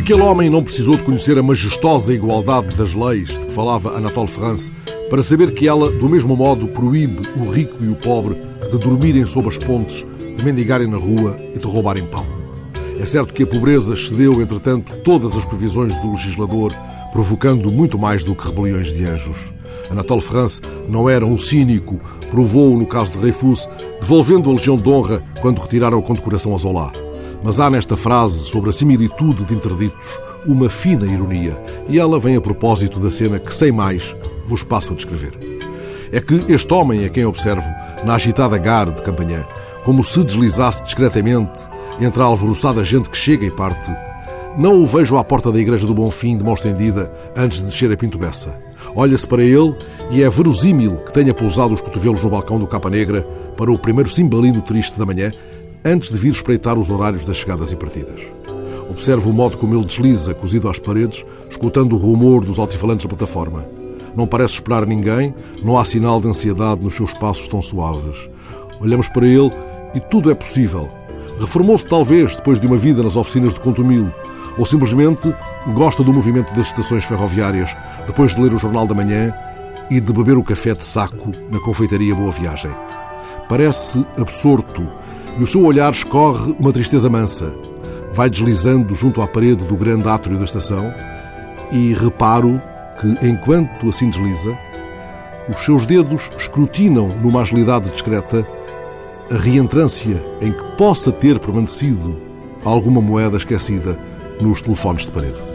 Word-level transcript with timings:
Aquele 0.00 0.22
homem 0.22 0.48
não 0.48 0.64
precisou 0.64 0.96
de 0.96 1.02
conhecer 1.02 1.36
a 1.36 1.42
majestosa 1.42 2.14
igualdade 2.14 2.74
das 2.74 2.94
leis 2.94 3.28
de 3.28 3.38
que 3.38 3.52
falava 3.52 3.98
Anatole 3.98 4.28
France 4.28 4.72
para 5.10 5.22
saber 5.22 5.52
que 5.52 5.68
ela, 5.68 5.92
do 5.92 6.08
mesmo 6.08 6.34
modo, 6.34 6.68
proíbe 6.68 7.20
o 7.36 7.50
rico 7.50 7.84
e 7.84 7.88
o 7.88 7.94
pobre 7.94 8.40
de 8.72 8.78
dormirem 8.78 9.26
sob 9.26 9.48
as 9.48 9.58
pontes, 9.58 10.06
de 10.38 10.42
mendigarem 10.42 10.88
na 10.88 10.96
rua 10.96 11.38
e 11.54 11.58
de 11.58 11.66
roubarem 11.66 12.06
pão. 12.06 12.24
É 12.98 13.04
certo 13.04 13.34
que 13.34 13.42
a 13.42 13.46
pobreza 13.46 13.92
excedeu, 13.92 14.40
entretanto, 14.40 14.96
todas 15.04 15.36
as 15.36 15.44
previsões 15.44 15.94
do 15.96 16.12
legislador, 16.12 16.72
provocando 17.12 17.70
muito 17.70 17.98
mais 17.98 18.24
do 18.24 18.34
que 18.34 18.48
rebeliões 18.48 18.94
de 18.94 19.04
anjos. 19.04 19.52
Anatole 19.90 20.22
France 20.22 20.62
não 20.88 21.10
era 21.10 21.26
um 21.26 21.36
cínico, 21.36 22.00
provou 22.30 22.74
no 22.74 22.86
caso 22.86 23.12
de 23.12 23.18
Dreyfus, 23.18 23.68
devolvendo 24.00 24.48
a 24.48 24.54
Legião 24.54 24.78
de 24.78 24.88
Honra 24.88 25.22
quando 25.42 25.60
retiraram 25.60 25.98
a 25.98 26.02
condecoração 26.02 26.54
a 26.54 26.58
Zola. 26.58 27.09
Mas 27.42 27.58
há 27.58 27.70
nesta 27.70 27.96
frase 27.96 28.40
sobre 28.40 28.70
a 28.70 28.72
similitude 28.72 29.44
de 29.44 29.54
interditos 29.54 30.18
uma 30.46 30.70
fina 30.70 31.06
ironia, 31.06 31.60
e 31.88 31.98
ela 31.98 32.18
vem 32.18 32.36
a 32.36 32.40
propósito 32.40 32.98
da 32.98 33.10
cena 33.10 33.38
que, 33.38 33.54
sem 33.54 33.72
mais, 33.72 34.16
vos 34.46 34.62
passo 34.62 34.92
a 34.92 34.96
descrever. 34.96 35.32
É 36.12 36.20
que 36.20 36.44
este 36.48 36.72
homem 36.72 37.04
a 37.04 37.08
quem 37.08 37.24
observo, 37.24 37.68
na 38.04 38.14
agitada 38.14 38.58
gare 38.58 38.92
de 38.92 39.02
Campanhã, 39.02 39.46
como 39.84 40.02
se 40.02 40.22
deslizasse 40.24 40.82
discretamente 40.82 41.60
entre 42.00 42.22
a 42.22 42.24
alvoroçada 42.24 42.82
gente 42.82 43.10
que 43.10 43.16
chega 43.16 43.44
e 43.44 43.50
parte, 43.50 43.92
não 44.58 44.82
o 44.82 44.86
vejo 44.86 45.16
à 45.16 45.22
porta 45.22 45.52
da 45.52 45.60
Igreja 45.60 45.86
do 45.86 45.94
Bonfim 45.94 46.36
de 46.36 46.44
mão 46.44 46.54
estendida 46.54 47.12
antes 47.36 47.58
de 47.58 47.66
descer 47.66 47.92
a 47.92 47.96
Pinto 47.96 48.18
Bessa. 48.18 48.58
Olha-se 48.96 49.26
para 49.26 49.42
ele 49.42 49.74
e 50.10 50.22
é 50.22 50.28
verosímil 50.28 50.96
que 50.98 51.12
tenha 51.12 51.32
pousado 51.32 51.72
os 51.72 51.80
cotovelos 51.80 52.22
no 52.22 52.30
balcão 52.30 52.58
do 52.58 52.66
Capa 52.66 52.90
Negra 52.90 53.22
para 53.56 53.70
o 53.70 53.78
primeiro 53.78 54.10
cimbalino 54.10 54.60
triste 54.60 54.98
da 54.98 55.06
manhã 55.06 55.30
antes 55.84 56.10
de 56.12 56.18
vir 56.18 56.32
espreitar 56.32 56.78
os 56.78 56.90
horários 56.90 57.24
das 57.24 57.36
chegadas 57.36 57.72
e 57.72 57.76
partidas. 57.76 58.20
Observo 58.90 59.30
o 59.30 59.32
modo 59.32 59.56
como 59.56 59.74
ele 59.74 59.84
desliza, 59.84 60.34
cozido 60.34 60.68
às 60.68 60.78
paredes, 60.78 61.24
escutando 61.48 61.94
o 61.94 61.98
rumor 61.98 62.44
dos 62.44 62.58
altifalantes 62.58 63.06
da 63.06 63.08
plataforma. 63.16 63.64
Não 64.14 64.26
parece 64.26 64.54
esperar 64.54 64.84
ninguém, 64.84 65.34
não 65.62 65.78
há 65.78 65.84
sinal 65.84 66.20
de 66.20 66.28
ansiedade 66.28 66.82
nos 66.82 66.94
seus 66.94 67.14
passos 67.14 67.46
tão 67.48 67.62
suaves. 67.62 68.28
Olhamos 68.80 69.08
para 69.08 69.26
ele 69.26 69.50
e 69.94 70.00
tudo 70.00 70.30
é 70.30 70.34
possível. 70.34 70.90
Reformou-se 71.38 71.86
talvez 71.86 72.36
depois 72.36 72.58
de 72.58 72.66
uma 72.66 72.76
vida 72.76 73.02
nas 73.02 73.16
oficinas 73.16 73.54
de 73.54 73.60
Contumil, 73.60 74.12
ou 74.58 74.66
simplesmente 74.66 75.34
gosta 75.72 76.02
do 76.02 76.12
movimento 76.12 76.52
das 76.54 76.66
estações 76.66 77.04
ferroviárias, 77.04 77.74
depois 78.06 78.34
de 78.34 78.42
ler 78.42 78.52
o 78.52 78.58
Jornal 78.58 78.86
da 78.86 78.94
Manhã 78.94 79.32
e 79.90 80.00
de 80.00 80.12
beber 80.12 80.36
o 80.36 80.44
café 80.44 80.74
de 80.74 80.84
saco 80.84 81.32
na 81.50 81.60
confeitaria 81.60 82.14
Boa 82.14 82.32
Viagem. 82.32 82.72
Parece 83.48 84.04
absorto 84.18 84.86
o 85.42 85.46
seu 85.46 85.64
olhar 85.64 85.92
escorre 85.92 86.54
uma 86.58 86.72
tristeza 86.72 87.08
mansa. 87.08 87.54
Vai 88.12 88.28
deslizando 88.28 88.94
junto 88.94 89.22
à 89.22 89.26
parede 89.26 89.64
do 89.66 89.76
grande 89.76 90.08
átrio 90.08 90.36
da 90.36 90.44
estação 90.44 90.92
e 91.70 91.94
reparo 91.94 92.60
que, 93.00 93.26
enquanto 93.26 93.88
assim 93.88 94.10
desliza, 94.10 94.56
os 95.48 95.64
seus 95.64 95.86
dedos 95.86 96.30
escrutinam 96.36 97.08
numa 97.22 97.40
agilidade 97.40 97.90
discreta 97.90 98.46
a 99.30 99.36
reentrância 99.36 100.24
em 100.40 100.52
que 100.52 100.76
possa 100.76 101.12
ter 101.12 101.38
permanecido 101.38 102.20
alguma 102.64 103.00
moeda 103.00 103.36
esquecida 103.36 103.98
nos 104.40 104.60
telefones 104.60 105.06
de 105.06 105.12
parede. 105.12 105.49